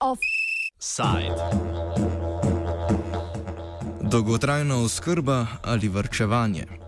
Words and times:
Offside. 0.00 1.36
Dolgotrajna 4.02 4.76
oskrba 4.76 5.46
ali 5.62 5.88
vrčevanje. 5.88 6.81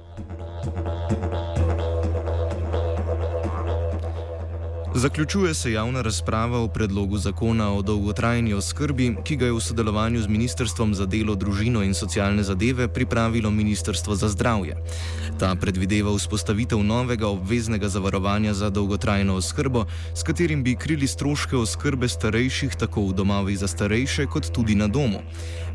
Zaključuje 5.04 5.54
se 5.54 5.72
javna 5.72 6.02
razprava 6.02 6.58
o 6.58 6.68
predlogu 6.68 7.18
zakona 7.18 7.72
o 7.72 7.82
dolgotrajni 7.82 8.54
oskrbi, 8.54 9.16
ki 9.24 9.36
ga 9.36 9.46
je 9.46 9.52
v 9.52 9.60
sodelovanju 9.60 10.22
z 10.22 10.28
Ministrstvom 10.28 10.94
za 10.94 11.04
delo, 11.06 11.34
družino 11.34 11.82
in 11.84 11.92
socialne 11.94 12.42
zadeve 12.42 12.88
pripravilo 12.88 13.50
Ministrstvo 13.50 14.16
za 14.16 14.28
zdravje. 14.28 14.78
Ta 15.38 15.54
predvideva 15.60 16.14
vzpostavitev 16.16 16.80
novega 16.80 17.28
obveznega 17.28 17.88
zavarovanja 17.88 18.54
za 18.54 18.70
dolgotrajno 18.70 19.36
oskrbo, 19.36 19.84
s 20.14 20.22
katerim 20.22 20.64
bi 20.64 20.74
krili 20.74 21.06
stroške 21.06 21.56
oskrbe 21.56 22.08
starejših 22.08 22.72
tako 22.74 23.06
v 23.10 23.12
domovih 23.12 23.58
za 23.58 23.68
starejše 23.68 24.26
kot 24.26 24.48
tudi 24.56 24.74
na 24.74 24.88
domu. 24.88 25.20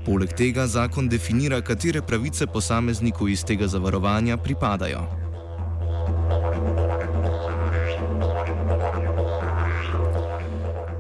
Poleg 0.06 0.34
tega 0.34 0.68
zakon 0.68 1.10
definira, 1.10 1.62
katere 1.62 2.02
pravice 2.02 2.48
posamezniku 2.48 3.28
iz 3.28 3.46
tega 3.46 3.68
zavarovanja 3.68 4.38
pripadajo. 4.38 5.06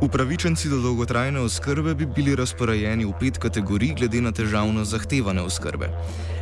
Upravičenci 0.02 0.70
do 0.70 0.77
dolgotrajne 0.80 1.39
oskrbe 1.39 1.94
bi 1.95 2.05
bili 2.05 2.35
razporejeni 2.35 3.05
v 3.05 3.12
pet 3.20 3.38
kategorij 3.38 3.98
glede 3.99 4.21
na 4.21 4.31
težavnost 4.31 4.91
zahtevane 4.91 5.41
oskrbe. 5.41 5.90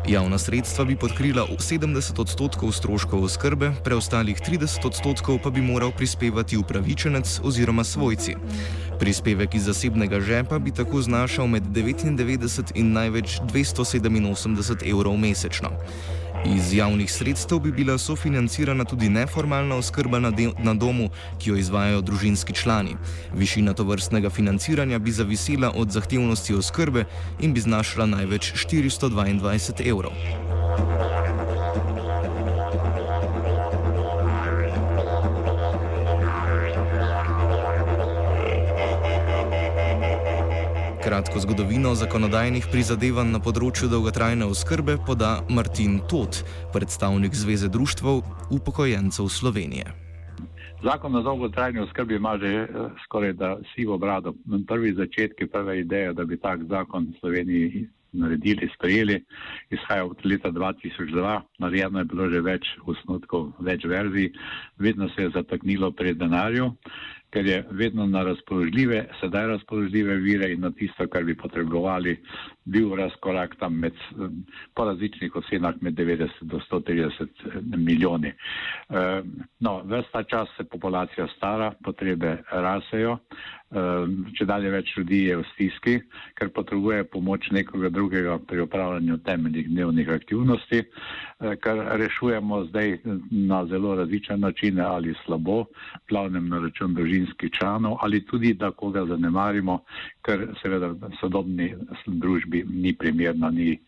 Javna 0.07 0.37
sredstva 0.37 0.85
bi 0.85 0.95
podkrila 0.95 1.47
70 1.49 2.21
odstotkov 2.21 2.71
stroškov 2.71 3.23
oskrbe, 3.23 3.71
preostalih 3.83 4.37
30 4.37 4.85
odstotkov 4.85 5.39
pa 5.43 5.49
bi 5.49 5.61
moral 5.61 5.91
prispevati 5.91 6.57
upravičenec 6.57 7.39
oziroma 7.43 7.83
svojci. 7.83 8.35
Prispevek 8.99 9.55
iz 9.55 9.65
zasebnega 9.65 10.19
žepa 10.19 10.59
bi 10.59 10.71
tako 10.71 11.01
znašal 11.01 11.47
med 11.47 11.63
99 11.63 12.71
in 12.75 12.93
največ 12.93 13.39
287 13.41 14.85
evrov 14.85 15.17
mesečno. 15.17 15.73
Iz 16.45 16.73
javnih 16.73 17.11
sredstev 17.11 17.59
bi 17.59 17.71
bila 17.71 17.97
sofinancirana 17.97 18.85
tudi 18.85 19.09
neformalna 19.09 19.75
oskrba 19.75 20.19
na, 20.19 20.31
na 20.59 20.73
domu, 20.73 21.09
ki 21.39 21.49
jo 21.49 21.55
izvajajo 21.55 22.01
družinski 22.01 22.53
člani. 22.53 22.95
Višina 23.33 23.73
tovrstnega 23.73 24.29
financiranja 24.29 24.99
bi 24.99 25.11
zavisela 25.11 25.71
od 25.75 25.91
zahtevnosti 25.91 26.53
oskrbe 26.53 27.05
in 27.39 27.53
bi 27.53 27.59
znašala 27.59 28.05
največ 28.05 28.53
422 28.53 29.89
evrov. 29.89 31.16
Kratko 41.07 41.39
zgodovino 41.39 41.93
zakonodajnih 41.95 42.65
prizadevanj 42.67 43.29
na 43.31 43.39
področju 43.39 43.87
dolgotrajne 43.87 44.43
oskrbe 44.51 44.97
poda 45.07 45.37
Martin 45.47 46.01
Tot, 46.11 46.41
predstavnik 46.75 47.31
Zveze 47.31 47.69
društvov 47.71 48.19
upokojencev 48.51 49.29
Slovenije. 49.31 49.93
Zakon 50.83 51.15
o 51.15 51.21
dolgotrajni 51.23 51.79
oskrbi 51.85 52.19
ima 52.19 52.35
že 52.41 52.51
eh, 52.51 52.91
skoraj 53.05 53.37
da 53.39 53.53
sivo 53.71 53.95
brado. 53.97 54.35
Prvi 54.67 54.91
začetki, 54.99 55.47
prva 55.47 55.77
ideja, 55.79 56.11
da 56.11 56.27
bi 56.27 56.35
tak 56.35 56.67
zakon 56.67 57.07
v 57.13 57.19
Sloveniji 57.21 57.87
naredili, 58.11 58.67
sprejeli, 58.75 59.21
izhaja 59.71 60.11
od 60.11 60.19
leta 60.27 60.51
2002. 60.51 61.39
Narejeno 61.63 62.03
je 62.03 62.11
bilo 62.11 62.27
že 62.35 62.43
več 62.43 62.67
osnutkov, 62.83 63.53
več 63.63 63.87
verzij, 63.87 64.33
vedno 64.75 65.07
se 65.15 65.29
je 65.29 65.35
zataknilo 65.39 65.95
pri 65.95 66.19
denarju 66.19 66.73
ker 67.37 67.45
je 67.45 67.63
vedno 67.71 68.05
na 68.05 68.23
razpoložljive, 68.23 69.05
sedaj 69.19 69.47
razpoložljive 69.47 70.15
vire 70.15 70.49
in 70.53 70.61
na 70.61 70.71
tisto, 70.71 71.05
kar 71.07 71.23
bi 71.23 71.35
potrebovali, 71.37 72.15
bil 72.65 72.95
razkorak 72.97 73.55
tam 73.59 73.77
med, 73.79 73.93
po 74.73 74.85
različnih 74.85 75.35
ocenah 75.35 75.75
med 75.81 75.93
90 75.93 76.41
do 76.41 76.59
130 76.71 77.27
milijoni. 77.77 78.33
Eh, 78.89 79.21
no, 79.59 79.81
ves 79.85 80.09
ta 80.11 80.23
čas 80.23 80.49
se 80.57 80.63
populacija 80.63 81.27
stara, 81.35 81.71
potrebe 81.83 82.37
rasejo, 82.51 83.19
če 83.67 84.45
dalje 84.47 84.69
več 84.71 84.93
ljudi 84.95 85.25
je 85.27 85.37
v 85.41 85.45
stiski, 85.51 85.95
ker 86.39 86.49
potrebuje 86.55 87.03
pomoč 87.11 87.49
nekoga 87.51 87.89
drugega 87.91 88.37
pri 88.47 88.61
upravljanju 88.63 89.17
temeljnih 89.27 89.67
dnevnih 89.67 90.09
aktivnosti, 90.09 90.79
eh, 90.79 91.55
kar 91.59 91.83
rešujemo 91.99 92.63
zdaj 92.69 92.99
na 93.31 93.65
zelo 93.67 93.95
različne 93.95 94.37
načine 94.37 94.81
ali 94.81 95.15
slabo, 95.25 95.65
plavnem 96.07 96.47
na 96.47 96.61
račun 96.63 96.93
družinskih 96.95 97.26
članov 97.59 97.97
ali 98.01 98.25
tudi, 98.25 98.53
da 98.53 98.71
koga 98.71 99.05
zanemarimo, 99.05 99.79
ker 100.21 100.47
seveda 100.61 100.87
v 100.87 101.11
sodobni 101.19 101.73
družbi 102.07 102.63
ni 102.69 102.93
primerna, 102.93 103.49
ni, 103.51 103.79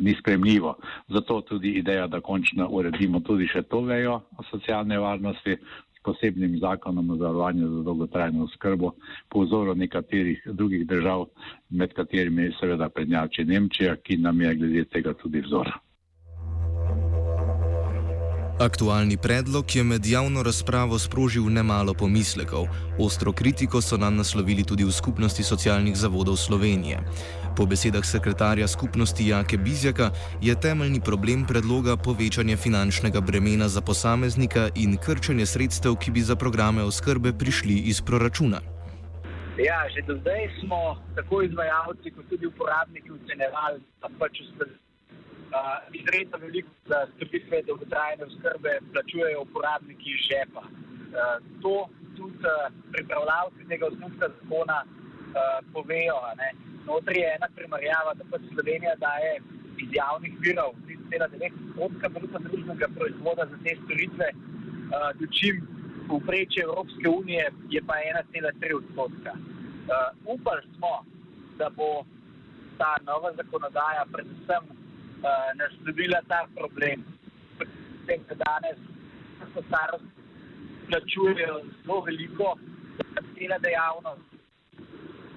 ni 0.00 0.14
spremljivo. 0.20 0.76
Zato 1.08 1.40
tudi 1.40 1.70
ideja, 1.78 2.06
da 2.06 2.20
končno 2.20 2.68
uredimo 2.68 3.20
tudi 3.20 3.46
še 3.46 3.62
to 3.62 3.80
vejo 3.80 4.20
o 4.38 4.46
socialne 4.50 4.98
varnosti, 4.98 5.56
posebnim 6.04 6.58
zakonom 6.60 7.10
o 7.10 7.16
zavarovanju 7.16 7.68
za 7.68 7.82
dolgotrajno 7.82 8.44
oskrbo 8.44 8.90
po 9.28 9.44
vzoru 9.44 9.74
nekaterih 9.74 10.42
drugih 10.46 10.86
držav, 10.86 11.26
med 11.70 11.94
katerimi 11.96 12.50
seveda 12.60 12.88
prednjači 12.88 13.44
Nemčija, 13.44 13.96
ki 13.96 14.16
nam 14.16 14.40
je 14.40 14.54
glede 14.54 14.84
tega 14.84 15.14
tudi 15.14 15.40
vzor. 15.40 15.72
Aktualni 18.60 19.16
predlog 19.16 19.76
je 19.76 19.84
med 19.84 20.06
javno 20.06 20.42
razpravo 20.42 20.98
sprožil 20.98 21.42
nemalo 21.50 21.94
pomislekov. 21.94 22.66
Ostro 22.98 23.32
kritiko 23.32 23.80
so 23.82 23.96
nam 23.96 24.16
naslovili 24.16 24.64
tudi 24.64 24.84
v 24.84 24.92
skupnosti 24.92 25.42
socialnih 25.42 25.96
zavodov 25.96 26.36
Slovenije. 26.36 26.98
Po 27.56 27.66
besedah 27.66 28.06
sekretarja 28.06 28.68
skupnosti 28.68 29.26
Jake 29.28 29.56
Bizjaka 29.56 30.10
je 30.42 30.60
temeljni 30.60 31.00
problem 31.00 31.46
predloga 31.46 31.96
povečanje 31.96 32.56
finančnega 32.56 33.20
bremena 33.20 33.68
za 33.68 33.80
posameznika 33.80 34.68
in 34.74 34.96
krčenje 34.96 35.46
sredstev, 35.46 35.96
ki 35.96 36.10
bi 36.10 36.20
za 36.20 36.36
programe 36.36 36.82
oskrbe 36.82 37.32
prišli 37.32 37.74
iz 37.74 38.00
proračuna. 38.00 38.60
Ja, 39.58 39.82
že 39.94 40.02
do 40.06 40.14
zdaj 40.22 40.50
smo 40.60 41.02
tako 41.14 41.42
izvajalci, 41.42 42.10
kot 42.10 42.24
tudi 42.30 42.46
uporabniki 42.46 43.10
ocenjevali, 43.10 43.82
da 44.00 44.08
pač 44.18 44.38
izredno 45.92 46.38
veliko 46.38 46.70
storitve 47.16 47.62
dolgotrajne 47.62 48.24
oskrbe 48.24 48.72
plačujejo 48.92 49.42
uporabniki 49.42 50.10
iz 50.10 50.20
žepa. 50.28 50.62
Uh, 50.64 50.70
to 51.62 51.88
tudi 52.16 52.46
uh, 52.52 52.72
pripravljavci 52.92 53.68
tega 53.68 53.86
osnovnega 53.86 54.28
zakona 54.36 54.78
uh, 54.84 54.92
povejo. 55.72 56.18
Ne? 56.40 56.48
Notri 56.86 57.18
je 57.20 57.34
ena 57.36 57.48
primerjava, 57.56 58.14
da 58.18 58.24
pa 58.30 58.36
Slovenija 58.48 58.94
daje 59.06 59.32
iz 59.82 59.88
javnih 60.02 60.34
virov 60.44 60.70
3,9 61.10 61.52
odstotka 61.68 62.08
bruto 62.08 62.38
družbenega 62.46 62.88
proizvoda 62.96 63.46
za 63.52 63.56
te 63.64 63.76
storitve, 63.84 64.28
uh, 64.34 65.10
dočim 65.20 65.56
povprečje 66.08 66.62
Evropske 66.62 67.08
unije 67.08 67.44
je 67.70 67.80
pa 67.88 67.94
1,3 67.94 68.76
odstotka. 68.80 69.32
Uh, 69.34 69.40
upali 70.34 70.62
smo, 70.76 70.92
da 71.58 71.70
bo 71.78 72.04
ta 72.78 72.96
nova 73.06 73.30
zakonodaja 73.38 74.04
predvsem 74.12 74.64
uh, 74.70 74.83
naslovila 75.60 76.20
ta 76.28 76.44
problem, 76.56 77.04
tem, 78.06 78.20
da 78.28 78.34
danes 78.44 78.78
so 79.54 79.62
starosti 79.68 80.14
plačujejo 80.88 81.56
zelo 81.82 82.00
veliko 82.00 82.56
za 82.98 83.20
cela 83.34 83.58
dejavnost 83.58 84.34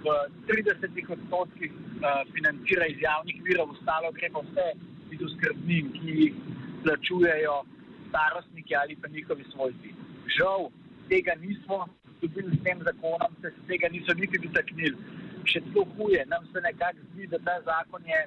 v 0.04 0.08
30 0.48 1.12
odstotkih 1.16 1.72
uh, 1.72 2.22
financira 2.34 2.86
iz 2.88 3.00
javnih 3.02 3.42
virov, 3.44 3.72
ostalo 3.76 4.12
gre 4.12 4.30
pa 4.34 4.44
vse 4.46 4.68
iz 5.12 5.22
oskrbnin, 5.28 5.92
ki 5.96 6.16
jih 6.22 6.34
plačujejo 6.84 7.56
starostniki 8.10 8.76
ali 8.76 8.96
pa 9.02 9.08
njihovi 9.08 9.46
svojci. 9.52 9.94
Žal 10.38 10.70
tega 11.10 11.36
nismo 11.42 11.88
dobili 12.22 12.58
s 12.58 12.64
tem 12.64 12.84
zakonom, 12.84 13.32
se 13.42 13.54
tega 13.68 13.90
niso 13.90 14.14
niti 14.14 14.38
dotaknili. 14.44 14.98
Še 15.48 15.62
celo 15.72 15.86
huje, 15.96 16.26
nam 16.28 16.46
se 16.54 16.62
nekako 16.62 17.04
zdi, 17.12 17.28
da 17.28 17.40
ta 17.40 17.56
zakon 17.66 18.04
je 18.06 18.22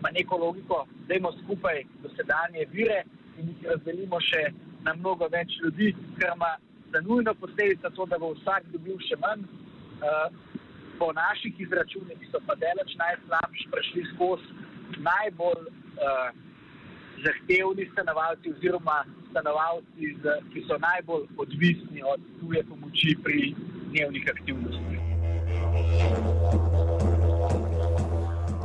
ima 0.00 0.10
neko 0.18 0.36
logiko, 0.36 0.86
da 1.08 1.14
imamo 1.14 1.36
skupaj 1.44 1.84
dosedanje 2.02 2.66
vire 2.72 3.04
in 3.38 3.48
jih 3.48 3.66
razdelimo 3.72 4.20
še 4.20 4.42
na 4.84 4.94
mnogo 4.94 5.28
več 5.32 5.56
ljudi, 5.62 5.94
ker 6.18 6.32
ima 6.36 6.52
za 6.92 7.00
nujno 7.00 7.34
posledica 7.34 7.90
to, 7.96 8.06
da 8.06 8.18
bo 8.18 8.32
vsak 8.34 8.70
dobil 8.72 8.96
še 9.08 9.16
manj. 9.24 9.44
Uh, 10.00 10.28
po 11.00 11.12
naših 11.16 11.60
izračunih 11.64 12.28
so 12.32 12.40
pa 12.46 12.54
delač 12.60 12.92
najslabši 13.00 13.68
prišli 13.72 14.02
skozi 14.12 14.44
najbolj 15.00 15.62
uh, 15.68 16.28
zahtevni 17.24 17.88
stanovalci 17.92 18.52
oziroma 18.52 18.98
stanovalci, 19.30 20.12
z, 20.22 20.36
ki 20.52 20.64
so 20.68 20.76
najbolj 20.84 21.24
odvisni 21.44 22.04
od 22.12 22.20
tuje 22.40 22.62
pomoči 22.68 23.16
pri 23.24 23.54
dnevnih 23.92 24.24
aktivnostih. 24.34 25.00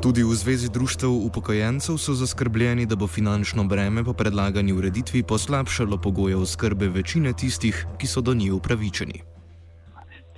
Tudi 0.05 0.21
v 0.21 0.37
Zvezi 0.37 0.69
društev 0.69 1.09
upokojencev 1.09 1.97
so 1.97 2.13
zaskrbljeni, 2.13 2.85
da 2.85 2.93
bo 2.95 3.07
finančno 3.09 3.63
breme 3.65 4.03
po 4.05 4.13
predlagani 4.13 4.73
ureditvi 4.73 5.23
poslabšalo 5.25 5.97
pogoje 5.97 6.35
oskrbe 6.37 6.87
večine 6.93 7.33
tistih, 7.33 7.73
ki 7.97 8.07
so 8.07 8.21
do 8.21 8.33
njih 8.37 8.53
upravičeni. 8.53 9.23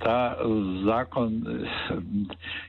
Ta 0.00 0.40
zakon 0.88 1.44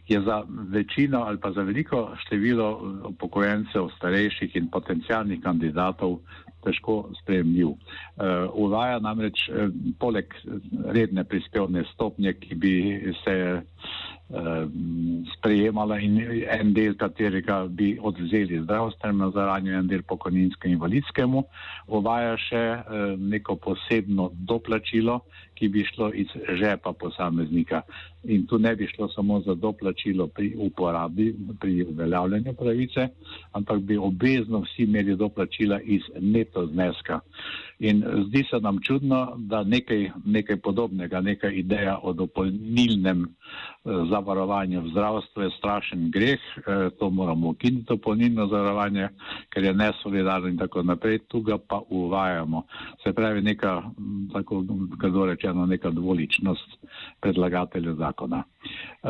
je 0.07 0.21
za 0.21 0.43
večino 0.75 1.23
ali 1.23 1.39
pa 1.39 1.51
za 1.51 1.61
veliko 1.61 2.11
število 2.25 2.67
upokojencev, 3.15 3.87
starejših 3.95 4.55
in 4.55 4.67
potencijalnih 4.67 5.39
kandidatov 5.39 6.19
težko 6.67 7.13
sprejemljiv. 7.23 7.79
Uvaja 8.53 8.99
namreč 8.99 9.47
poleg 9.99 10.35
redne 10.91 11.23
prispevne 11.23 11.87
stopnje, 11.93 12.33
ki 12.33 12.55
bi 12.55 12.75
se 13.23 13.61
sprejemala 15.33 15.97
in 15.99 16.19
en 16.45 16.73
del 16.73 16.93
katerega 16.95 17.63
bi 17.67 17.97
odzeli 18.01 18.61
zdravstvenemu 18.61 19.31
zaranju, 19.33 19.73
en 19.73 19.87
del 19.87 20.03
pokojninskemu 20.03 20.69
in 20.69 20.77
invalidskemu, 20.77 21.43
uvaja 21.87 22.37
še 22.37 22.61
ehm, 22.61 23.29
neko 23.29 23.55
posebno 23.55 24.29
doplačilo, 24.33 25.21
ki 25.59 25.67
bi 25.67 25.83
šlo 25.83 26.11
iz 26.13 26.29
žepa 26.61 26.93
posameznika. 26.93 27.81
In 28.23 28.45
tu 28.47 28.59
ne 28.59 28.75
bi 28.75 28.87
šlo 28.87 29.07
samo 29.11 29.39
za 29.41 29.55
doplačilo 29.55 30.27
pri 30.27 30.53
uporabi, 30.57 31.33
pri 31.59 31.83
uveljavljanju 31.83 32.53
pravice, 32.53 33.07
ampak 33.51 33.81
bi 33.81 33.97
obvezno 33.97 34.61
vsi 34.63 34.83
imeli 34.83 35.15
doplačila 35.15 35.79
iz 35.81 36.01
neto 36.19 36.65
zneska. 36.67 37.19
In 37.79 38.03
zdi 38.27 38.43
se 38.49 38.59
nam 38.59 38.79
čudno, 38.83 39.35
da 39.37 39.63
nekaj, 39.63 40.09
nekaj 40.25 40.57
podobnega, 40.57 41.21
neka 41.21 41.49
ideja 41.49 41.97
o 42.03 42.13
dopolnilnem 42.13 43.23
eh, 43.23 43.89
zavarovanju 44.19 44.81
v 44.81 44.89
zdravstvu 44.91 45.41
je 45.41 45.49
strašen 45.57 46.11
greh, 46.11 46.39
eh, 46.57 46.89
to 46.99 47.09
moramo 47.09 47.49
ukiniti, 47.49 47.85
dopolnilno 47.87 48.47
zavarovanje, 48.47 49.09
ker 49.49 49.63
je 49.63 49.73
nesolidarno 49.73 50.47
in 50.47 50.57
tako 50.57 50.83
naprej, 50.83 51.19
tu 51.27 51.41
ga 51.41 51.57
pa 51.57 51.81
uvajamo. 51.89 52.63
Se 53.03 53.13
pravi, 53.13 53.41
neka, 53.41 53.83
tako 54.33 54.63
kdo 54.97 55.25
rečeno, 55.25 55.65
neka 55.65 55.89
dvoličnost 55.89 56.77
predlagatelja 57.19 57.93
zakona. 57.93 58.43
Uh, 59.03 59.09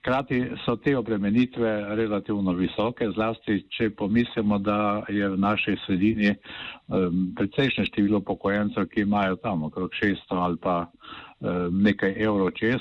Krati 0.00 0.44
so 0.64 0.76
te 0.76 0.96
obremenitve 0.96 1.94
relativno 1.96 2.52
visoke, 2.52 3.10
zlasti 3.14 3.66
če 3.68 3.90
pomislimo, 3.90 4.58
da 4.58 5.02
je 5.08 5.28
v 5.28 5.36
našej 5.36 5.76
sredini 5.84 6.30
um, 6.32 7.34
precejšnje 7.36 7.84
število 7.90 8.22
pokojенcev, 8.24 8.86
ki 8.88 9.04
imajo 9.04 9.36
tam 9.44 9.66
okrog 9.68 9.90
600 10.00 10.40
ali 10.40 10.56
pa 10.56 10.86
nekaj 11.70 12.14
evrov 12.16 12.50
čez, 12.58 12.80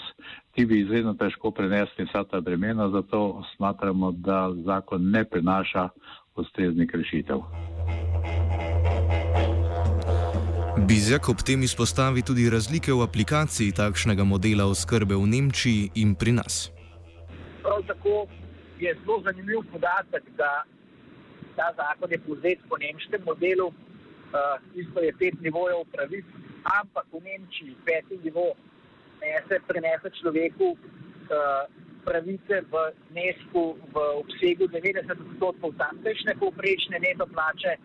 ti 0.56 0.66
bi 0.66 0.82
izredno 0.82 1.14
težko 1.20 1.52
prenesli 1.52 2.06
vsa 2.06 2.24
ta 2.24 2.42
bremena, 2.42 2.90
zato 2.90 3.44
smatramo, 3.56 4.12
da 4.12 4.50
zakon 4.66 5.12
ne 5.12 5.24
prinaša 5.24 5.90
ustreznih 6.36 6.90
rešitev. 6.94 7.40
Bizjak 10.88 11.30
ob 11.30 11.44
tem 11.46 11.64
izpostavi 11.64 12.24
tudi 12.24 12.50
razlike 12.50 12.94
v 12.94 13.04
aplikaciji 13.04 13.76
takšnega 13.76 14.24
modela 14.24 14.66
oskrbe 14.66 15.16
v 15.16 15.28
Nemčiji 15.28 15.90
in 15.96 16.16
pri 16.16 16.36
nas 16.40 16.70
prav 17.70 17.82
tako 17.88 18.28
je 18.80 18.96
zelo 19.02 19.22
zanimiv 19.22 19.60
podatek, 19.72 20.24
da 20.38 20.64
ta 21.56 21.68
zakon 21.78 22.12
je 22.12 22.20
povzet 22.28 22.60
po 22.70 22.78
nemškem 22.78 23.22
modelu, 23.26 23.68
uh, 23.68 23.76
isto 24.82 25.00
je 25.00 25.14
pet 25.20 25.36
nivojev 25.42 25.80
pravic, 25.94 26.26
ampak 26.64 27.06
v 27.14 27.24
Nemčiji 27.24 27.76
peti 27.86 28.20
nivo 28.24 28.56
nese, 29.22 29.60
prenese 29.68 30.10
človeku 30.22 30.76
uh, 30.76 31.64
pravice 32.06 32.64
v 32.72 32.74
nesku 33.12 33.76
v 33.94 33.96
obsegu 34.24 34.68
90 34.72 35.12
odstotkov 35.12 35.76
tamkajšnje 35.76 36.34
povprečne 36.40 36.98
neto 37.04 37.28
plače, 37.28 37.76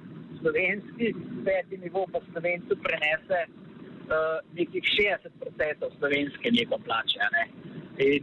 slovenski 0.40 1.14
peti 1.44 1.76
nivo 1.82 2.06
pa 2.12 2.22
slovencu 2.32 2.72
prenese 2.80 3.40
uh, 3.46 4.38
nekih 4.54 4.82
60 4.82 5.28
odstotkov 5.42 5.90
slovenske 5.98 6.48
neto 6.54 6.78
plače. 6.86 7.20
Ne? 7.34 7.44
In 7.98 8.22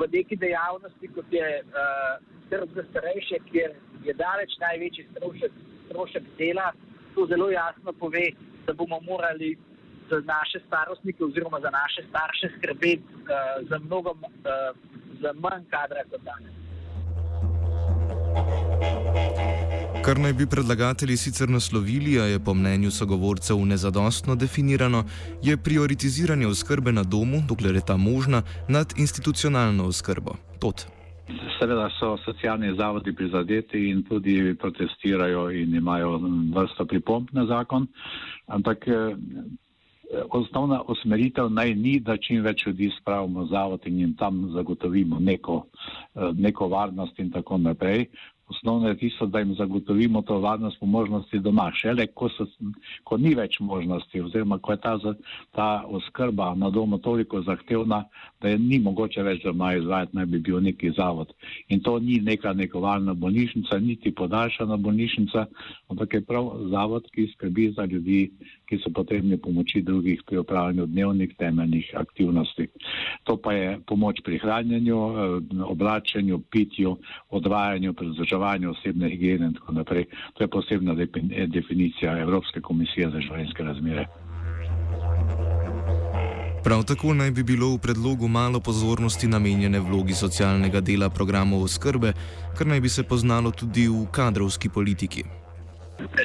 v 0.00 0.08
neki 0.08 0.36
dejavnosti, 0.36 1.06
kot 1.12 1.28
je 1.32 1.48
uh, 1.60 2.16
skrb 2.46 2.68
za 2.74 2.84
starejše, 2.90 3.36
kjer 3.52 3.74
je 4.04 4.12
daleč 4.14 4.52
največji 4.60 5.06
strošek, 5.12 5.52
strošek 5.86 6.24
dela, 6.38 6.72
to 7.14 7.26
zelo 7.26 7.50
jasno 7.50 7.92
pove, 7.92 8.26
da 8.66 8.72
bomo 8.72 9.00
morali 9.00 9.56
za 10.10 10.16
naše 10.34 10.58
starostnike 10.66 11.24
oziroma 11.24 11.60
za 11.60 11.70
naše 11.70 12.00
starše 12.10 12.46
skrbeti 12.56 13.02
uh, 13.14 13.68
za 13.68 13.78
mnogo 13.78 14.10
uh, 14.10 14.26
za 15.22 15.30
manj 15.32 15.64
kadra 15.70 16.02
kot 16.10 16.22
danes. 16.28 16.54
Kar 20.04 20.18
naj 20.18 20.32
bi 20.32 20.46
predlagatelji 20.46 21.16
sicer 21.16 21.48
naslovili, 21.48 22.20
a 22.20 22.24
je 22.24 22.38
po 22.40 22.54
mnenju 22.54 22.90
sogovorcev 22.90 23.58
nezadostno 23.66 24.34
definirano, 24.34 25.04
je 25.42 25.56
prioritiziranje 25.56 26.46
oskrbe 26.46 26.92
na 26.92 27.02
domu, 27.02 27.42
dokler 27.48 27.74
je 27.74 27.86
ta 27.86 27.96
možna, 27.96 28.42
nad 28.68 28.92
institucionalno 28.96 29.84
oskrbo. 29.84 30.34
Tot. 30.58 30.99
Seveda 31.58 31.88
so 31.98 32.16
socialni 32.24 32.74
zavodi 32.76 33.12
prizadeti 33.12 33.88
in 33.90 34.02
tudi 34.02 34.54
protestirajo 34.58 35.50
in 35.50 35.74
imajo 35.74 36.20
vrsto 36.54 36.84
pripomp 36.86 37.32
na 37.32 37.44
zakon, 37.46 37.86
ampak 38.46 38.88
eh, 38.88 39.14
osnovna 40.30 40.82
usmeritev 40.88 41.50
naj 41.50 41.74
ni, 41.74 42.00
da 42.00 42.16
čim 42.16 42.42
več 42.42 42.66
ljudi 42.66 42.90
spravimo 43.00 43.46
zavod 43.46 43.86
in 43.86 43.98
jim 44.00 44.14
tam 44.16 44.48
zagotovimo 44.54 45.18
neko, 45.20 45.62
eh, 46.14 46.30
neko 46.34 46.68
varnost 46.68 47.18
in 47.18 47.30
tako 47.30 47.58
naprej 47.58 48.06
osnovno 48.50 48.88
je 48.88 48.98
tisto, 48.98 49.26
da 49.26 49.38
jim 49.38 49.54
zagotovimo 49.54 50.22
to 50.22 50.38
varnost 50.38 50.80
po 50.80 50.86
možnosti 50.86 51.38
doma. 51.38 51.70
Šele, 51.74 52.06
ko, 52.06 52.28
so, 52.28 52.46
ko 53.04 53.16
ni 53.16 53.34
več 53.34 53.60
možnosti, 53.60 54.20
oziroma 54.20 54.58
ko 54.58 54.72
je 54.72 54.80
ta, 54.80 54.98
ta 55.50 55.68
oskrba 55.86 56.54
na 56.54 56.70
domu 56.70 56.98
toliko 56.98 57.42
zahtevna, 57.42 58.04
da 58.40 58.48
je 58.48 58.58
ni 58.58 58.78
mogoče 58.78 59.22
več 59.22 59.44
doma 59.44 59.74
izvajati, 59.74 60.16
naj 60.16 60.26
bi 60.26 60.38
bil 60.38 60.60
neki 60.62 60.90
zavod. 60.96 61.32
In 61.68 61.80
to 61.80 61.98
ni 61.98 62.18
neka 62.20 62.52
nekovalna 62.52 63.14
bolnišnica, 63.14 63.78
niti 63.78 64.14
podaljšana 64.14 64.76
bolnišnica, 64.76 65.46
ampak 65.88 66.14
je 66.14 66.24
prav 66.26 66.50
zavod, 66.70 67.06
ki 67.14 67.28
skrbi 67.34 67.70
za 67.76 67.84
ljudi, 67.84 68.30
ki 68.68 68.78
so 68.82 68.90
potrebni 68.94 69.38
pomoči 69.38 69.82
drugih 69.82 70.22
pri 70.26 70.38
upravljanju 70.38 70.86
dnevnih 70.86 71.34
temeljnih 71.38 71.90
aktivnosti. 71.96 72.68
To 73.24 73.36
pa 73.36 73.52
je 73.52 73.78
pomoč 73.86 74.20
pri 74.24 74.38
hranjenju, 74.38 74.98
eh, 74.98 75.62
oblačenju, 75.64 76.38
pitju, 76.50 76.96
odvajanju, 77.30 77.94
prezdržavanju 78.40 78.70
osebne 78.70 79.08
higiene 79.10 79.46
in 79.46 79.54
tako 79.54 79.72
naprej. 79.72 80.04
To 80.34 80.44
je 80.44 80.48
posebna 80.48 80.94
definicija 81.46 82.18
Evropske 82.18 82.60
komisije 82.60 83.10
za 83.10 83.20
življenjske 83.20 83.62
razmere. 83.62 84.06
Prav 86.64 86.84
tako 86.84 87.14
naj 87.14 87.30
bi 87.30 87.42
bilo 87.42 87.74
v 87.74 87.78
predlogu 87.78 88.28
malo 88.28 88.60
pozornosti 88.60 89.28
namenjene 89.28 89.80
vlogi 89.80 90.12
socialnega 90.12 90.80
dela 90.80 91.08
programov 91.10 91.62
oskrbe, 91.62 92.12
kar 92.58 92.66
naj 92.66 92.80
bi 92.80 92.88
se 92.88 93.02
poznalo 93.02 93.50
tudi 93.50 93.88
v 93.88 94.06
kadrovski 94.12 94.68
politiki. 94.68 95.24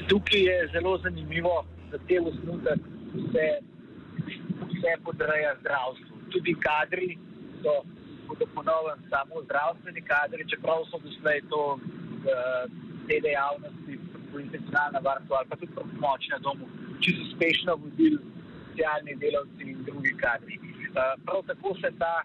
Tukaj 0.08 0.42
je 0.42 0.58
zelo 0.74 0.98
zanimivo, 1.04 1.64
da 1.92 1.98
te 2.08 2.20
osnutek 2.20 2.80
vse, 3.14 3.48
vse 4.72 4.92
podreja 5.04 5.56
zdravstvu. 5.62 6.16
Tudi 6.32 6.56
kadri 6.60 7.18
so, 7.64 7.84
bodo 8.28 8.46
ponovno 8.56 8.96
samo 9.10 9.44
zdravstveni 9.46 10.02
kadri, 10.02 10.50
čeprav 10.52 10.84
so 10.92 11.00
doslej 11.00 11.42
to 11.50 11.80
te 13.08 13.20
dejavnosti, 13.28 14.00
institucionalna 14.40 15.00
varstva 15.00 15.38
ali 15.38 15.50
pa 15.50 15.56
tudi 15.56 15.74
pomoč 15.76 16.28
na 16.34 16.38
domu, 16.46 16.66
čisto 17.00 17.22
uspešno 17.28 17.76
vodili 17.76 18.20
socialni 18.76 19.16
delavci 19.24 19.64
in 19.72 19.84
drugi 19.88 20.14
kadri. 20.24 20.60
Uh, 20.60 21.24
prav 21.26 21.42
tako 21.48 21.76
se 21.82 21.90
ta 22.00 22.16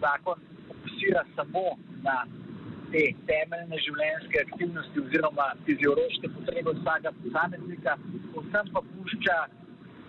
zakon 0.00 0.38
fokusira 0.68 1.22
samo 1.36 1.66
na 2.02 2.16
te 2.92 3.04
temeljne 3.30 3.78
življenjske 3.86 4.38
aktivnosti 4.46 5.00
oziroma 5.04 5.46
fiziološke 5.66 6.32
potrebe 6.36 6.74
vsakega 6.78 7.12
posameznika, 7.22 7.96
vsem 8.36 8.72
pa 8.74 8.82
pušča 8.90 9.38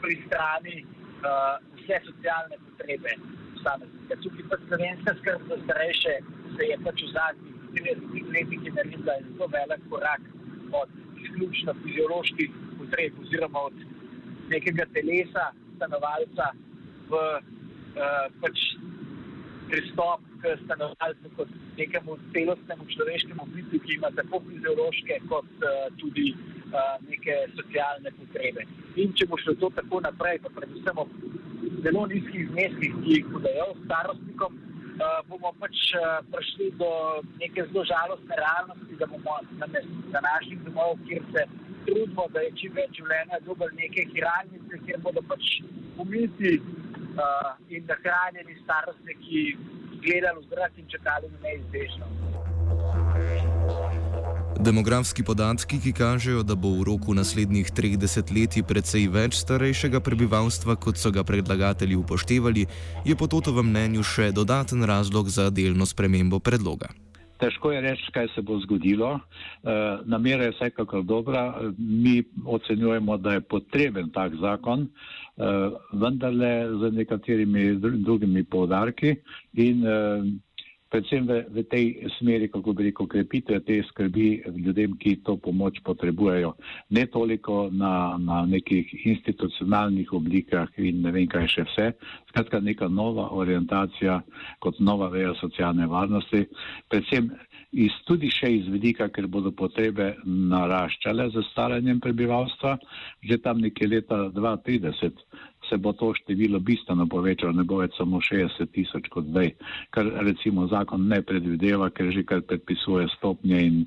pri 0.01 0.17
strani 0.25 0.75
uh, 0.81 1.58
vse 1.77 2.01
socialne 2.10 2.58
potrebe 2.65 3.13
posameznika. 3.53 4.22
Tukaj 4.24 4.50
pa 4.50 4.62
slovenska 4.67 5.15
skrb 5.22 5.48
za 5.50 5.58
starejše 5.65 6.15
se 6.55 6.70
je 6.72 6.77
pač 6.86 7.05
v 7.05 7.13
zadnjih 7.17 7.50
30 7.75 8.33
letih 8.35 8.73
naredila 8.75 9.15
zelo 9.27 9.47
velik 9.55 9.81
korak 9.89 10.21
od 10.81 10.89
izključno 11.23 11.73
fizioloških 11.83 12.49
potreb 12.77 13.19
oziroma 13.21 13.59
od 13.69 13.73
nekega 14.49 14.85
telesa 14.93 15.45
stanovalca 15.75 16.51
v 17.09 17.13
uh, 17.15 18.25
pač 18.41 18.57
pristop 19.69 20.21
k 20.41 20.55
stanovalcu 20.65 21.31
kot 21.37 21.49
nekemu 21.77 22.17
celostnemu 22.33 22.85
človeškemu 22.93 23.43
bitju, 23.55 23.79
ki 23.85 23.93
ima 23.95 24.09
tako 24.19 24.41
fiziološke 24.47 25.19
kot 25.31 25.51
uh, 25.63 25.85
tudi 26.01 26.33
uh, 26.33 26.97
neke 27.09 27.37
socialne 27.55 28.11
potrebe. 28.19 28.65
In 29.01 29.13
če 29.15 29.29
bo 29.31 29.39
šlo 29.43 29.55
to 29.61 29.69
tako 29.79 30.01
naprej, 30.07 30.41
pa 30.43 30.51
predvsem 30.57 30.99
ob 31.03 31.13
zelo 31.85 32.03
nizkih 32.11 32.49
zneskih, 32.51 32.97
ki 33.03 33.15
jih 33.15 33.31
podajo 33.31 33.69
starostnikom, 33.85 34.59
bomo 35.29 35.51
pač 35.60 35.77
uh, 35.96 36.20
prišli 36.34 36.72
do 36.81 36.89
neke 37.39 37.65
zelo 37.70 37.84
žalostne 37.86 38.36
realnosti, 38.38 38.93
da 39.00 39.05
bomo 39.12 39.38
na, 39.60 39.67
na 40.13 40.20
naših 40.27 40.60
domov, 40.65 40.98
kjer 41.08 41.24
se 41.34 41.46
trudimo, 41.86 42.27
da 42.34 42.39
je 42.46 42.51
čim 42.62 42.72
več 42.77 42.91
življenja, 43.00 43.41
dobili 43.48 43.81
neke 43.84 44.08
hiralnice, 44.13 44.81
kjer 44.86 45.01
bodo 45.05 45.22
pač 45.31 45.43
umiti 46.01 46.53
uh, 46.60 47.51
in 47.70 47.88
nahranjeni 47.89 48.60
starostniki 48.63 49.41
gledali 50.01 50.39
v 50.41 50.50
zrak 50.53 50.74
in 50.77 50.88
čakali 50.89 51.27
na 51.34 51.39
neizbežnost. 51.48 52.17
Demografski 54.62 55.24
podatki, 55.25 55.80
ki 55.82 55.91
kažejo, 55.98 56.44
da 56.46 56.53
bo 56.53 56.70
v 56.77 56.84
roku 56.86 57.15
naslednjih 57.18 57.72
treh 57.74 57.96
desetletij 57.98 58.62
precej 58.62 59.08
več 59.10 59.39
starejšega 59.41 59.98
prebivalstva, 60.06 60.75
kot 60.77 61.01
so 61.01 61.10
ga 61.10 61.24
predlagatelji 61.25 61.98
upoštevali, 61.98 62.68
je 63.01 63.15
po 63.18 63.25
totovem 63.25 63.72
mnenju 63.72 64.06
še 64.06 64.30
dodaten 64.30 64.86
razlog 64.86 65.34
za 65.34 65.50
delno 65.50 65.88
spremembo 65.89 66.38
predloga. 66.38 66.91
Težko 67.41 67.72
je 67.74 67.82
reči, 67.82 68.13
kaj 68.13 68.30
se 68.36 68.46
bo 68.46 68.60
zgodilo. 68.62 69.15
E, 69.18 69.74
namera 70.06 70.46
je 70.46 70.53
vsekakor 70.53 71.01
dobra. 71.10 71.41
Mi 71.77 72.22
ocenjujemo, 72.46 73.18
da 73.18 73.39
je 73.39 73.41
potreben 73.41 74.13
tak 74.13 74.38
zakon, 74.38 74.86
e, 74.86 75.50
vendarle 75.89 76.53
z 76.77 76.94
nekaterimi 77.01 77.65
drugimi 77.82 78.46
povdarki. 78.46 79.15
In, 79.58 79.82
e, 79.82 79.98
predvsem 80.91 81.24
v, 81.25 81.48
v 81.48 81.63
tej 81.71 81.86
smeri, 82.19 82.51
kako 82.51 82.75
bi 82.75 82.89
rekel, 82.89 83.07
krepitve 83.07 83.60
te 83.63 83.79
skrbi 83.88 84.43
ljudem, 84.60 84.98
ki 85.00 85.21
to 85.25 85.38
pomoč 85.39 85.79
potrebujejo. 85.88 86.53
Ne 86.91 87.05
toliko 87.07 87.69
na, 87.71 88.19
na 88.19 88.43
nekih 88.45 88.91
institucionalnih 89.07 90.12
oblikah 90.13 90.67
in 90.77 91.01
ne 91.01 91.15
vem 91.15 91.29
kaj 91.31 91.48
še 91.48 91.65
vse. 91.69 91.88
Skratka, 92.31 92.60
neka 92.60 92.91
nova 92.91 93.31
orientacija 93.31 94.19
kot 94.60 94.83
nova 94.83 95.07
veja 95.13 95.31
socialne 95.39 95.88
varnosti. 95.88 96.43
Predvsem 96.91 97.31
iz, 97.71 97.95
tudi 98.07 98.27
še 98.31 98.51
iz 98.60 98.67
vidika, 98.67 99.07
ker 99.07 99.29
bodo 99.31 99.53
potrebe 99.55 100.13
naraščale 100.27 101.29
z 101.31 101.45
staranjem 101.51 102.03
prebivalstva. 102.03 102.75
Že 103.24 103.39
tam 103.39 103.63
nekje 103.63 103.88
leta 103.88 104.27
2030 104.36 105.50
se 105.71 105.77
bo 105.77 105.93
to 105.93 106.13
število 106.13 106.59
bistveno 106.59 107.07
povečalo, 107.07 107.55
ne 107.55 107.63
bo 107.63 107.79
več 107.79 107.95
samo 107.97 108.19
60 108.19 108.71
tisoč 108.75 109.07
kot 109.13 109.29
zdaj, 109.31 109.53
kar 109.95 110.11
recimo 110.27 110.67
zakon 110.67 111.07
ne 111.07 111.21
predvideva, 111.23 111.89
ker 111.95 112.11
že 112.11 112.25
kar 112.27 112.43
predpisuje 112.43 113.07
stopnje 113.15 113.61
in, 113.63 113.77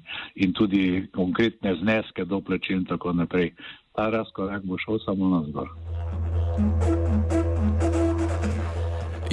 in 0.41 0.57
tudi 0.57 1.05
konkretne 1.13 1.77
zneske 1.83 2.25
do 2.25 2.41
plačil 2.41 2.81
in 2.81 2.89
tako 2.89 3.13
naprej. 3.13 3.53
Ta 3.95 4.09
razkorak 4.11 4.65
bo 4.65 4.81
šel 4.81 4.99
samo 5.05 5.29
na 5.29 5.45
zgor. 5.51 5.69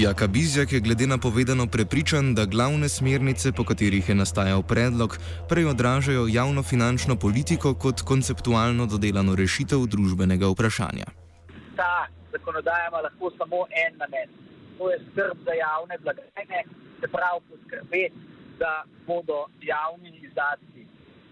Jaka 0.01 0.27
Bizjak 0.27 0.71
je 0.73 0.79
glede 0.79 1.07
na 1.07 1.17
povedano 1.17 1.67
prepričan, 1.67 2.35
da 2.35 2.45
glavne 2.45 2.89
smernice, 2.89 3.51
po 3.51 3.63
katerih 3.63 4.09
je 4.09 4.15
nastajal 4.15 4.63
predlog, 4.63 5.17
prej 5.49 5.65
odražajo 5.65 6.27
javno 6.27 6.63
finančno 6.63 7.15
politiko 7.15 7.73
kot 7.73 8.01
konceptualno 8.01 8.85
dodelano 8.85 9.35
rešitev 9.35 9.85
družbenega 9.85 10.49
vprašanja. 10.49 11.05
Ta 11.75 12.07
zakonodaja 12.31 12.87
ima 12.87 13.01
lahko 13.07 13.31
samo 13.37 13.65
en 13.83 13.97
namen. 13.97 14.29
To 14.77 14.89
je 14.91 14.97
skrb 15.11 15.37
za 15.45 15.53
javne 15.53 15.97
blagajne, 16.03 16.59
se 16.99 17.07
pravi 17.07 17.39
poskrbeti, 17.49 18.15
da 18.59 18.83
bodo 19.07 19.45
javni 19.61 20.11
izdatki 20.27 20.85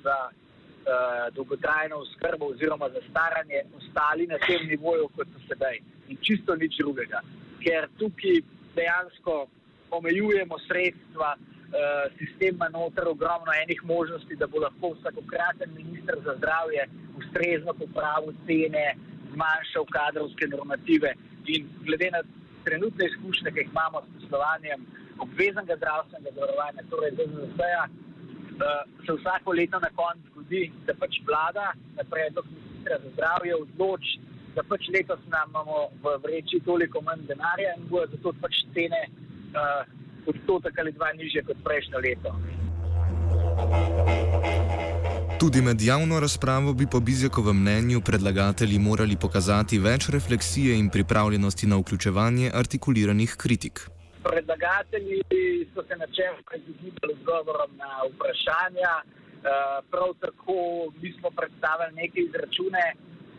za 0.04 0.18
uh, 0.30 1.34
dolgotrajno 1.36 1.96
oskrbo 1.96 2.46
oziroma 2.46 2.90
za 2.90 3.02
staranje 3.10 3.60
ostali 3.78 4.28
na 4.28 4.38
tem 4.48 4.68
nivoju, 4.68 5.08
kot 5.16 5.28
so 5.34 5.40
sedaj. 5.48 5.80
In 6.10 6.18
čisto 6.22 6.56
nič 6.56 6.78
drugega. 6.78 7.22
Ker 7.64 7.88
tukaj 8.00 8.42
dejansko 8.76 9.48
omejujemo 9.92 10.56
sredstva, 10.68 11.36
uh, 11.36 12.18
sistem 12.18 12.56
ima 12.56 12.70
noter 12.70 13.08
ogromno 13.08 13.52
enih 13.64 13.82
možnosti, 13.84 14.36
da 14.36 14.48
bo 14.48 14.66
lahko 14.66 14.96
vsakokraten 14.98 15.70
minister 15.76 16.16
za 16.26 16.36
zdravje 16.38 16.90
ustrezno 17.20 17.74
popravil 17.74 18.34
cene, 18.46 18.96
zmanjšal 19.40 19.86
kadrovske 19.98 20.48
normative 20.48 21.14
in 21.48 21.68
glede 21.88 22.10
na 22.12 22.22
trenutne 22.68 23.06
izkušnje, 23.08 23.52
ki 23.52 23.60
jih 23.60 23.72
imamo 23.72 24.02
s 24.02 24.08
poslovanjem 24.16 24.80
obveznega 25.24 25.76
zdravstvenega 25.80 26.36
zavarovanja, 26.36 26.82
torej 26.90 27.12
ZZS-ja, 27.18 27.84
eh, 27.88 28.84
se 29.06 29.12
vsako 29.20 29.52
leto 29.60 29.80
na 29.80 29.90
koncu 30.02 30.28
zgodi, 30.32 30.64
da 30.88 30.94
pač 31.02 31.14
vlada 31.28 31.68
na 31.98 32.04
predlog 32.12 32.46
ministra 32.56 33.00
za 33.04 33.10
zdravje 33.16 33.56
odloči, 33.56 34.20
da 34.56 34.62
pač 34.64 34.82
letos 34.96 35.20
nam 35.34 35.50
imamo 35.50 35.78
v 36.04 36.06
vreči 36.24 36.60
toliko 36.66 37.02
manj 37.02 37.26
denarja 37.32 37.76
in 37.78 37.88
bojo 37.90 38.08
zato 38.12 38.34
pač 38.42 38.64
cene 38.74 39.02
uh, 39.08 39.84
odstotek 40.28 40.80
ali 40.80 40.92
dva 40.92 41.14
nižje 41.14 41.42
kot 41.48 41.58
prejšnjo 41.64 42.00
leto. 42.06 42.32
Tudi 45.40 45.62
med 45.62 45.82
javno 45.82 46.20
razpravo 46.20 46.74
bi 46.74 46.86
po 46.92 47.00
Bizjakovem 47.00 47.58
mnenju 47.62 48.02
predlagatelji 48.08 48.80
morali 48.80 49.16
pokazati 49.26 49.78
več 49.80 50.10
refleksije 50.16 50.74
in 50.80 50.90
pripravljenosti 50.96 51.68
na 51.72 51.78
vključevanje 51.82 52.52
artikuliranih 52.62 53.36
kritik. 53.44 53.76
Predlagatelji 54.24 55.20
so 55.74 55.86
se 55.88 55.96
načeloma 56.04 56.54
izogibali 56.62 57.14
odgovorom 57.18 57.72
na 57.84 57.92
vprašanja, 58.10 58.92
eh, 59.00 59.06
prav 59.92 60.12
tako 60.26 60.58
mi 61.02 61.14
smo 61.20 61.30
predstavili 61.40 61.96
neke 62.02 62.20
izračune, 62.28 62.84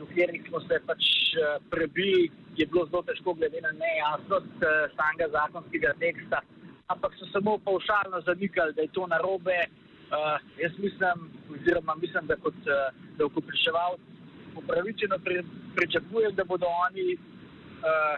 v 0.01 0.09
katerih 0.09 0.43
smo 0.49 0.61
se 0.61 0.81
pač 0.87 1.03
eh, 1.05 1.59
prebili, 1.71 2.31
je 2.57 2.67
bilo 2.67 2.87
zelo 2.87 3.03
težko 3.03 3.35
glede 3.35 3.61
na 3.69 3.73
nejasnost 3.83 4.57
eh, 4.63 4.73
samega 4.97 5.27
zakonskega 5.37 5.93
teksta, 6.05 6.41
ampak 6.93 7.13
so 7.19 7.29
samo 7.35 7.59
paušalno 7.69 8.25
zanikali, 8.31 8.73
da 8.73 8.81
je 8.83 8.95
to 8.97 9.07
narobe. 9.07 9.61
Uh, 10.11 10.43
jaz 10.59 10.73
mislim, 10.79 11.19
oziroma 11.55 11.95
mislim, 11.95 12.27
da 12.27 12.37
kot 12.37 12.55
uh, 12.55 12.95
davkopriševalci 13.19 14.03
upravičeno 14.57 15.19
pri, 15.25 15.45
pričakujem, 15.77 16.35
da 16.35 16.45
bodo 16.45 16.67
oni 16.67 17.15
uh, 17.15 18.17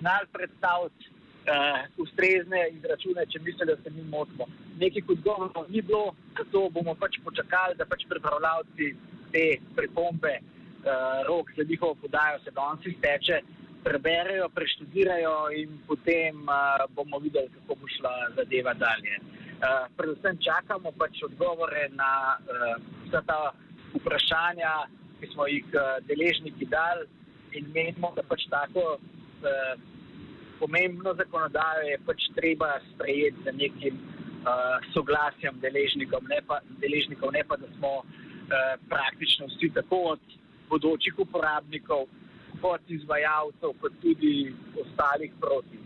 znali 0.00 0.26
predstaviti 0.32 1.04
uh, 1.10 2.02
ustrezne 2.04 2.68
izračune, 2.72 3.26
če 3.26 3.38
mislijo, 3.38 3.66
da 3.66 3.76
se 3.82 3.90
mi 3.90 4.02
motimo. 4.02 4.44
Nekaj 4.80 5.02
kot 5.06 5.18
govorov 5.24 5.64
ni 5.68 5.82
bilo, 5.82 6.14
zato 6.38 6.68
bomo 6.70 6.94
pač 6.94 7.18
počakali, 7.24 7.78
da 7.78 7.84
pač 7.86 8.06
pripravljavci 8.08 8.94
te 9.32 9.46
pripombe, 9.76 10.34
uh, 10.40 11.26
rok 11.28 11.52
za 11.56 11.64
njihovo 11.68 11.94
podajo 11.94 12.38
se 12.44 12.50
danes 12.50 12.86
izteče, 12.86 13.40
preberejo, 13.84 14.48
preštudirajo 14.48 15.36
in 15.56 15.78
potem 15.88 16.42
uh, 16.44 16.84
bomo 16.94 17.18
videli, 17.18 17.48
kako 17.54 17.80
bo 17.80 17.88
šla 17.96 18.14
zadeva 18.36 18.74
dalje. 18.74 19.20
Uh, 19.60 19.84
predvsem 19.96 20.38
čakamo 20.40 20.88
pač 20.96 21.20
odgovore 21.20 21.88
na 21.92 22.40
uh, 22.40 22.80
vsa 23.04 23.20
ta 23.28 23.52
vprašanja, 23.92 24.88
ki 25.20 25.28
smo 25.34 25.44
jih 25.52 25.66
uh, 25.76 25.98
deležniki 26.08 26.64
dali, 26.64 27.04
in 27.52 27.68
menimo, 27.74 28.12
da 28.16 28.24
pač 28.24 28.46
tako 28.48 28.96
uh, 28.96 29.74
pomembno 30.60 31.12
zakonodajo 31.18 31.84
je 31.90 31.98
pač 32.06 32.24
treba 32.36 32.78
sprejeti 32.92 33.44
z 33.44 33.52
nekim 33.56 34.00
uh, 34.00 34.80
soglasjem 34.94 35.60
deležnikov, 35.60 36.24
ne 36.32 36.40
pa, 36.46 36.60
deležnikov, 36.80 37.32
ne 37.36 37.44
pa 37.44 37.60
da 37.60 37.68
smo 37.76 37.92
uh, 38.00 38.74
praktično 38.88 39.50
vsi 39.52 39.72
tako 39.76 40.00
od 40.14 40.38
bodočih 40.70 41.18
uporabnikov, 41.18 42.06
kot 42.60 42.80
izvajalcev, 42.88 43.76
kot 43.80 43.92
tudi 44.00 44.54
ostalih 44.78 45.32
proti. 45.40 45.79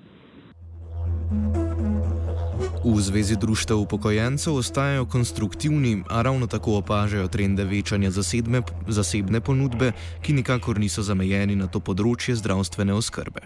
V 2.85 3.01
Zvezi 3.01 3.37
društev 3.41 3.81
upokojencev 3.81 4.55
ostajajo 4.55 5.07
konstruktivni, 5.07 6.03
a 6.11 6.23
ravno 6.23 6.47
tako 6.47 6.77
opažajo 6.79 7.29
trende 7.29 7.65
večanja 7.65 8.11
zasedme, 8.11 8.61
zasebne 8.89 9.41
ponudbe, 9.41 9.93
ki 10.23 10.33
nikakor 10.33 10.79
niso 10.79 11.03
zamejeni 11.03 11.57
na 11.57 11.67
to 11.67 11.81
področje 11.81 12.37
zdravstvene 12.37 12.93
oskrbe. 12.93 13.41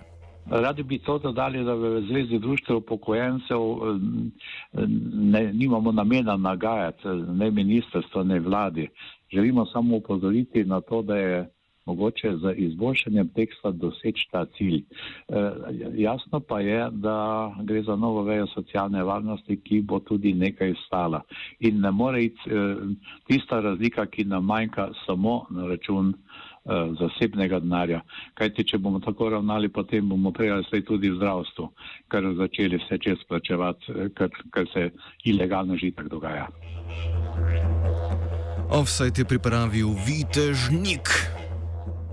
Radi 0.51 0.83
bi 0.83 0.99
to 0.99 1.19
dodali, 1.23 1.63
da 1.65 1.75
v 1.79 2.03
Zvezi 2.09 2.41
društev 2.43 2.83
upokojencev 2.83 3.63
ne, 5.33 5.53
nimamo 5.53 5.93
namena 5.93 6.37
nagajati 6.37 7.09
ne 7.39 7.51
ministrstva, 7.51 8.25
ne 8.25 8.41
vladi. 8.41 8.89
Želimo 9.33 9.67
samo 9.67 9.97
upozoriti 9.97 10.65
na 10.65 10.81
to, 10.81 11.03
da 11.03 11.17
je 11.17 11.39
mogoče 11.89 12.33
z 12.37 12.55
izboljšanjem 12.57 13.29
teksta 13.37 13.71
doseči 13.71 14.29
ta 14.33 14.45
cilj. 14.57 14.83
E, 14.83 15.45
jasno 15.97 16.41
pa 16.41 16.61
je, 16.61 16.89
da 16.93 17.19
gre 17.63 17.83
za 17.83 17.97
novo 17.97 18.23
vejo 18.23 18.47
socialne 18.47 19.03
varnosti, 19.05 19.57
ki 19.65 19.81
bo 19.81 20.01
tudi 20.01 20.33
nekaj 20.35 20.75
stala. 20.87 21.23
In 21.61 21.81
ne 21.81 21.91
more 21.91 22.25
iti 22.25 22.51
e, 22.51 22.77
tista 23.31 23.61
razlika, 23.61 24.07
ki 24.07 24.25
nam 24.25 24.45
manjka 24.45 24.91
samo 25.07 25.47
na 25.51 25.67
račun 25.67 26.13
e, 26.13 26.15
zasebnega 27.01 27.61
denarja. 27.65 28.03
Kajti, 28.35 28.67
če 28.73 28.79
bomo 28.79 29.01
tako 29.01 29.31
ravnali, 29.37 29.73
potem 29.73 30.09
bomo 30.09 30.33
prejali 30.33 30.83
tudi 30.85 31.11
v 31.11 31.17
zdravstvu, 31.17 31.71
kar 32.09 32.33
začeli 32.43 32.81
vse 32.85 32.99
čez 32.99 33.25
plačevati, 33.29 34.13
kar, 34.15 34.31
kar 34.51 34.69
se 34.75 34.91
ilegalno 35.25 35.77
žitak 35.77 36.09
dogaja. 36.09 36.49
Offside 38.69 39.25
je 39.25 39.25
pripravil 39.25 39.97
Vitežnik. 40.05 41.38